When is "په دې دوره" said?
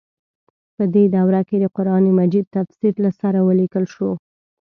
0.75-1.41